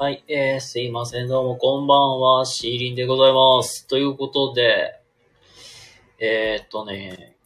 [0.00, 3.86] はい、えー、すいません、どうもこんばんは、シーリンでございます。
[3.86, 4.98] ということで、
[6.18, 7.36] えー、っとね、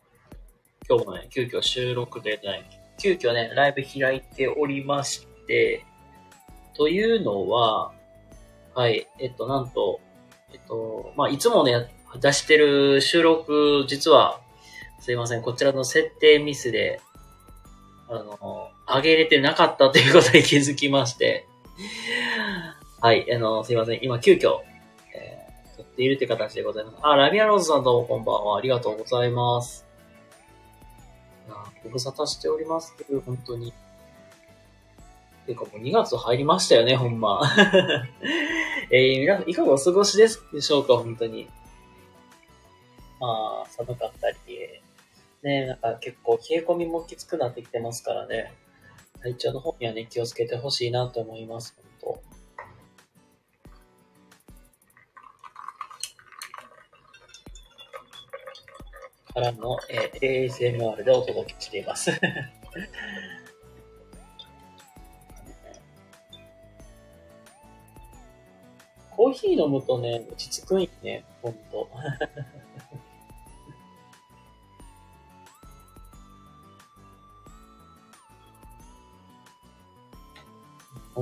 [0.89, 2.71] 今日もね、急遽収録でね、
[3.03, 5.85] 急遽ね、ライブ開いておりまして、
[6.77, 7.91] というのは、
[8.73, 9.99] はい、えっと、なんと、
[10.53, 14.39] えっと、まあ、いつもね、出してる収録、実は、
[15.01, 17.01] すいません、こちらの設定ミスで、
[18.09, 21.49] あの、上げれてなかったということに気づきまして、
[23.01, 24.61] はい、あの、すいません、今急遽、
[25.15, 26.97] えー、撮っているという形でございます。
[27.03, 28.59] あ、ラビアローズさんどうもこんばんは。
[28.59, 29.85] ありがとうございます。
[31.47, 32.95] いやご無沙汰しております、
[33.27, 33.73] 本当に。
[35.47, 37.43] てかもう2月入りましたよね、ほんま。
[38.91, 41.51] えー、皆さんいかがお過ごしですでしょうか、本当に。
[43.21, 44.37] まあ、寒かったり、
[45.43, 48.55] ね、なんか結構冷え込みもきつくなってきてますからね。
[49.25, 52.21] 体調の方にはね、気をつけてほしいなと思います、本
[59.33, 59.33] 当。
[59.33, 62.11] からの、えー ASMR でお届けしています。
[69.17, 71.89] コーヒー飲むとね、落ち着くんよね、ほんと。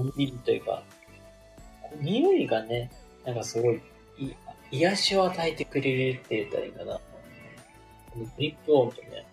[0.03, 0.83] のんびりというか、
[2.01, 2.91] 匂いがね、
[3.25, 3.81] なんかすごい、
[4.19, 4.35] い
[4.71, 7.01] 癒しを与えてくれるって言ったらいいかな。
[8.13, 9.27] このグリップ音とね、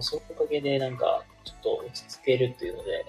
[0.00, 3.04] そのおかげでなんか、ちょっと落ち着けるっていうので、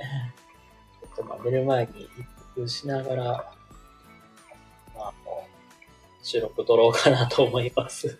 [1.01, 2.09] ちょっとまあ寝る前に一
[2.53, 5.47] 服しながら、まあ、あの
[6.21, 8.17] 収録撮ろうかなと思います。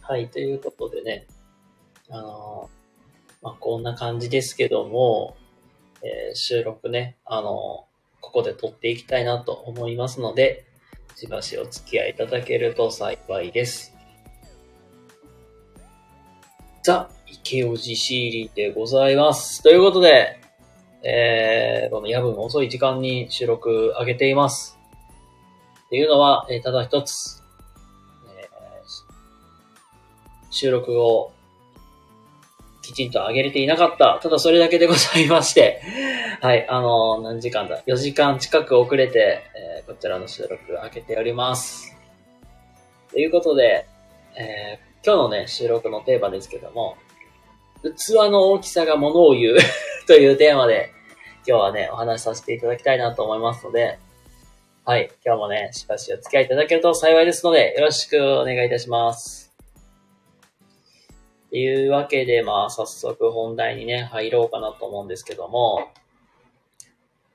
[0.00, 1.26] はい、ということでね、
[2.08, 2.68] あの
[3.42, 5.36] まあ、こんな感じですけども、
[6.02, 7.86] えー収録ね、あの、
[8.20, 10.66] ここで撮っていきたいなと思いますので、
[11.16, 13.94] しばしお付き合いいただけると幸いです。
[16.82, 19.62] ザ・池尾寺シーリーでございます。
[19.62, 20.40] ということで、
[21.02, 24.78] えー、この夜分遅い時間に収録上げています。
[25.86, 27.42] っていうのは、えーただ一つ、
[28.38, 28.50] えー
[30.52, 31.32] 収録を
[32.82, 34.18] きちんと上げれていなかった。
[34.22, 35.80] ただそれだけでございまして。
[36.40, 41.96] はい、あのー何時間だ ?4 時間近く遅れて、えーこちらの収録上げております。
[43.10, 43.86] ということで、
[44.36, 46.96] えー今日のね、収録のテーマですけども、
[47.82, 49.56] 器の大きさがものを言う
[50.06, 50.92] というテーマで、
[51.46, 53.98] 今日はね、お話しさせていただきたいなと思いますので、
[54.84, 59.49] はい、今日もね、しばしお付き合いいただけると幸いですので、よろしくお願いいたします。
[61.50, 65.88] というわけで、まあ、早速本題にね、入ろうかなと思うんですけども、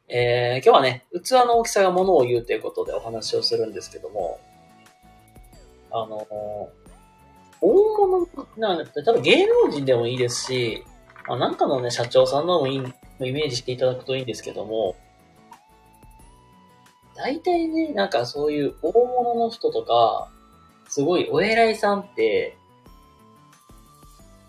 [0.08, 4.40] えー、今日はね、器の大きさがものを言うということでお話をするんですけども、
[5.92, 6.86] あのー
[7.62, 8.28] 大物
[8.58, 10.84] なんだって、多分芸能人でもいいですし、
[11.28, 14.96] まあ、なんかのね、社長さんのもいい、イメージしていただくといいんですけども、
[17.16, 20.30] 大体ね、なんかそういう大物の人とか、
[20.90, 22.58] すごいお偉いさんって、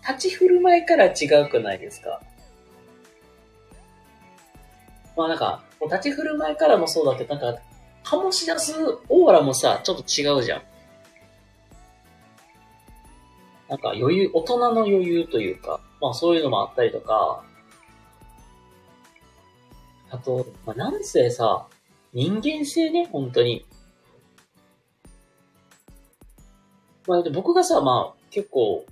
[0.07, 2.21] 立ち振る舞いから違うくないですか？
[5.15, 7.61] まあなんか、立ち振る舞いからもそうだけど、なんか、
[8.03, 8.73] 醸し出す
[9.09, 10.61] オーラもさ、ちょっと違うじゃん。
[13.67, 17.43] なんか余裕、大人の余裕というか、まあそういうのもあったりとか、
[20.09, 21.67] あと、まあなんせさ、
[22.13, 23.65] 人間性ね、本当に。
[27.07, 28.85] まあで僕がさ、まあ結構、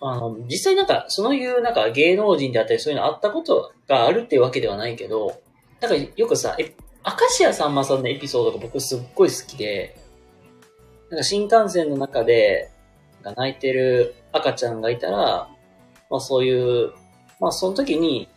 [0.00, 5.40] あの、実際なんか、そういうなんか芸能人であったりそういうのあったことがあるっていうわけではないけど、
[5.80, 6.74] なんかよくさ、え、
[7.04, 9.96] 明石家さんまさんのエピソードが僕すっごい好きで、
[11.10, 12.70] なんか新幹線の中で、
[13.22, 15.48] が泣いてる赤ちゃんがいたら、
[16.10, 16.92] まあそういう、
[17.38, 18.28] まあその時に、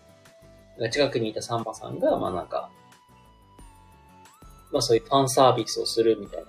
[0.92, 2.69] 近くにいたさんまさんが、まあなんか、
[4.71, 6.45] まあそういうファンサービスをするみたいな。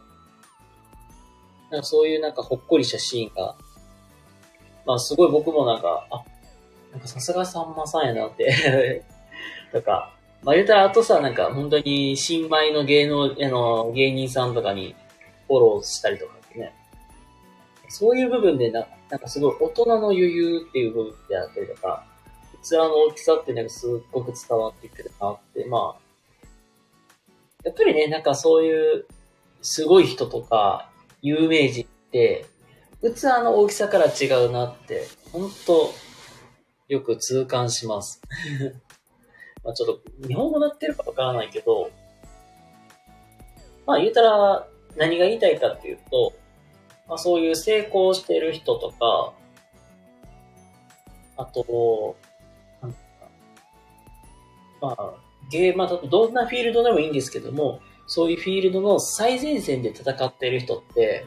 [1.70, 3.56] なんかそういうなんかほっこりしたシーンが、
[4.86, 6.22] まあすごい僕もなんか、あ、
[6.92, 9.02] なんかさすがさんまさんやなって、
[9.72, 14.94] とか、まあ言うたらあとさ、なんか本当に新米の芸能、あの、芸人さんとかに
[15.48, 16.72] フォローしたりとかね、
[17.88, 22.04] そういう部分でな、なんかすごい大人の余裕っていう部分であったりとか、
[22.62, 26.48] 器の大きさってなんかすっごく伝わってくるなって、まあ、
[27.64, 29.06] やっぱりね、なんかそういう
[29.60, 30.90] すごい人とか
[31.22, 32.46] 有名人って、
[33.12, 35.92] 器の大きさから違うなって、本当
[36.88, 38.22] よく痛感します。
[39.62, 41.90] まあちょっと日本語なってるかわからないけど、
[43.86, 44.66] まあ言うたら
[44.96, 46.32] 何が言いたいかっていうと、
[47.08, 49.32] まあそういう成功してる人とか、
[51.36, 52.16] あと、
[52.80, 52.98] なんか
[54.80, 55.14] まあ、
[55.50, 61.26] ゲーマーだとどんなフィールドでもいいんですけども、そういうフィールドの最前線で戦ってる人って、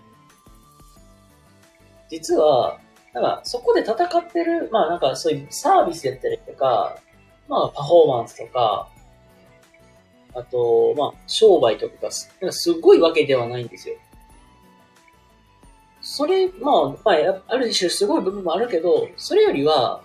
[2.09, 2.79] 実は、
[3.13, 6.97] なんかそこで戦ってる、まあなんかそういうサービスやったりとか、
[7.47, 8.89] まあパフォーマンスとか、
[10.33, 13.95] あと、まあ商売とかすなんかすごいわけではないんですよ。
[16.01, 20.01] それ、まあ、まあ、ある種すごい部分もあるけど、それよりは、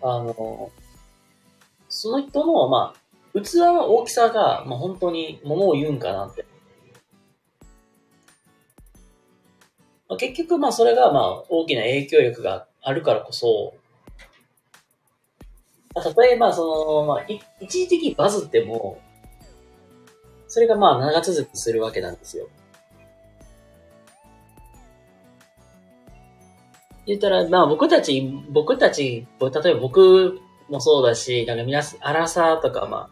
[0.00, 0.70] あの、
[1.90, 6.44] その人の、まあ、器の大きさが、まあ本当にものを言うんかなって
[10.12, 13.72] まあ、結局、まあ、それが、まあ、大きな影響力があるからこそ、
[15.94, 17.26] まあ、例えば、その、まあ、
[17.60, 19.00] 一時的にバズっても、
[20.48, 22.46] それがまあ、長続きするわけなんですよ。
[27.06, 33.08] 言ったら、まあ、僕たち、僕たち、例えば僕もそうだし、なんか皆さん、アラサーとか、ま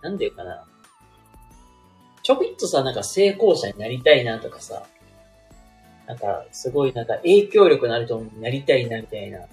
[0.00, 0.64] あ、なんていうかな。
[2.22, 4.86] ちょびっとさ、なんか成功者になりたいなとかさ、
[6.06, 9.46] なんか、すごいなんか影響力のある人になりたいな、みたいな。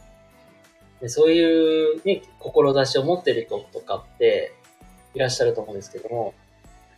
[1.02, 4.54] でそういうね、志を持ってる人とかって
[5.14, 6.34] いらっしゃると思うんですけども、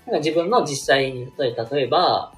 [0.06, 2.33] なんか自分の実際に、例えば、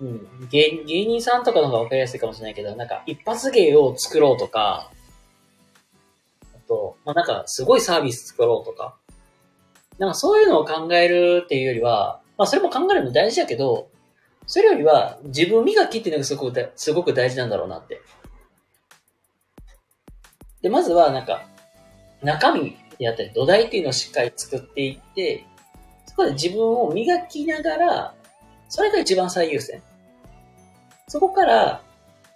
[0.00, 4.90] うん、芸芸人さんとかの方がわかりやすいかもしれないけど、なんか一発芸を作ろうとか、
[6.54, 8.96] あと、まあ、なんかすごいサービス作ろうとか、
[9.98, 13.88] なんかそういうのを考えるっていうよりは、まあそれも考えるの大事だけど、
[14.50, 18.00] それよりは自分磨きっていうのがすごくすごく大事なんだろうなって。
[20.60, 21.46] で、まずはなんか、
[22.20, 25.46] 中身であったり土台っていうのをしっかり作っていって、
[26.04, 28.14] そこで自分を磨きながら、
[28.68, 29.80] それが一番最優先。
[31.06, 31.84] そこから、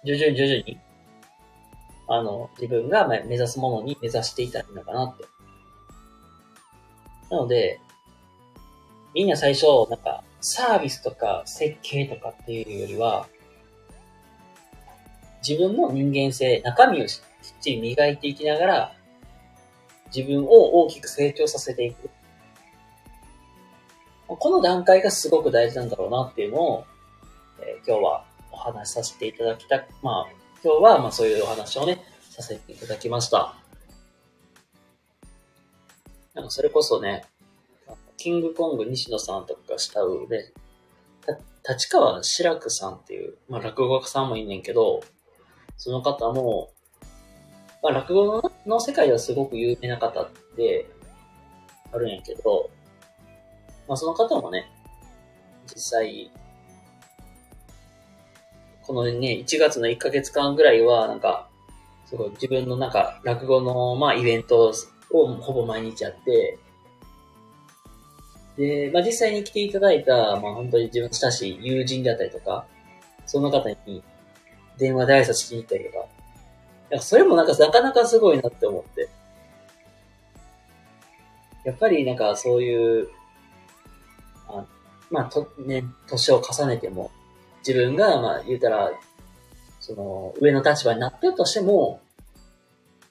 [0.05, 0.79] 徐々に徐々に、
[2.07, 5.25] あの、自分が目指すものに目指していたらいいのかなって。
[7.29, 7.81] なので、
[9.13, 13.27] みんな最初、なんか、サービスとか設計とかっていうよりは、
[15.47, 17.19] 自分の人間性、中身をきっ
[17.59, 18.95] ちり磨いていきながら、
[20.15, 22.11] 自分を大きく成長させていく。
[24.27, 26.85] この段階がすごく大事なんだろうなっていうのを、
[27.61, 30.31] えー、今日はお話しさせていただきた、まあ、
[30.63, 33.55] 今日はまあそういうお話をね、させていただきました。
[36.35, 37.25] なんかそれこそね、
[38.17, 40.53] キングコング西野さんとかした上で、
[41.67, 45.01] 立川志らくさんっていう、まあ落語家さんもいんねんけど、
[45.77, 46.71] その方も、
[47.81, 50.85] まあ落語の世界ではすごく有名な方で、
[51.91, 52.69] あるんやけど、
[53.87, 54.71] まあその方もね、
[55.73, 56.31] 実際、
[58.83, 61.49] このね、1月の1ヶ月間ぐらいは、なんか、
[62.05, 64.71] すごい自分のなんか落語の、まあイベント
[65.11, 66.59] をほぼ毎日やって、
[68.57, 72.65] で、まあ、実際に来ていただいた、まあ、本当に自分親しい友人であったりとか、
[73.25, 74.03] その方に
[74.77, 76.07] 電話で挨拶しに行ったりとか、
[76.97, 79.09] かそれもなんかなかなかすごいなって思って。
[81.63, 83.09] やっぱりなんかそういう、
[84.47, 84.65] あ
[85.09, 87.11] まあ、と、ね、年を重ねても、
[87.67, 88.91] 自分が、まあ、言うたら、
[89.79, 92.01] その、上の立場になってるとしても、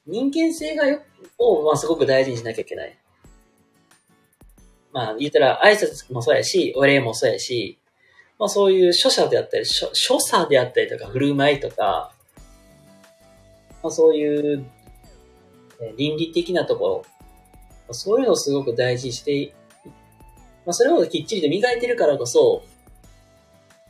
[0.07, 1.01] 人間性がよ、
[1.39, 2.99] を、まあ、すごく大事にしなきゃいけない。
[4.95, 7.81] まあ、言ったら挨拶もそうやし、お礼もそうやし、
[8.39, 12.13] まあそういう書者であったり、所所作であったりとか、振る舞いとか、
[13.83, 14.65] まあそういう
[15.97, 17.05] 倫理的なところ
[17.89, 19.53] ま、そういうのをすごく大事にして、
[20.65, 22.63] まあそれをきっちりと磨いてるからこそ、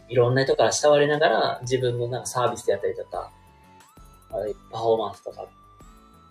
[0.09, 3.31] いろんな人から慕われながら自分のなんかサービスであったりとか、
[4.71, 5.47] パフォーマンスとか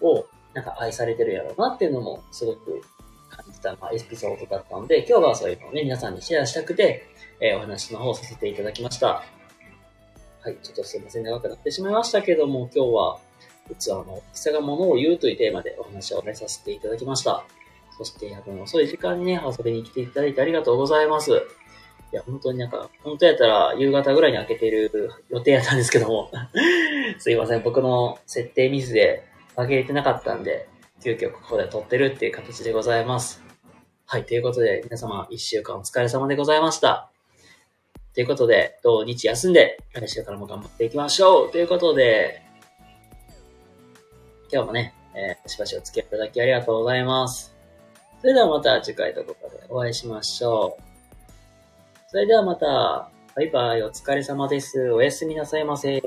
[0.01, 2.81] をなんか愛されてるやろうなっていうのもすごく
[3.63, 7.07] た、まあ、エピソードだったので、今日はそういうのをね、皆さんにシェアしたくて、
[7.39, 9.23] えー、お話の方をさせていただきました。
[10.41, 13.19] はい、ちょっとすいません、長くなってしまいましたけども、今日は、
[13.79, 17.45] 器の大きさがものを言うというテーマでお話をね、させていただきました。
[17.97, 21.31] そして、夜分遅い時間にね、遊びに来ていただいてありがとうございます。
[21.31, 26.29] いや、本当になんか、本当やったら夕方ぐらいに開けてる予定やったんですけども
[27.17, 29.23] すいません、僕の設定ミスで
[29.55, 30.67] 開けれてなかったんで、
[31.03, 33.52] 急遽ここで撮ってるっていう形でございます。
[34.05, 37.09] はい、ということで、皆様一週間お疲れ様でございました。
[38.13, 42.43] ということで、土日休んで、来週からも頑張っていきましょうということで、
[44.51, 47.55] 今日もね、えー、しばしお付き合いいただきありがとうございます。
[48.21, 50.83] それではまた次回どこかでお会いしましょう。
[52.07, 54.91] それではまた、バイバイ、お疲れ様です。
[54.91, 56.01] おやすみなさいませ。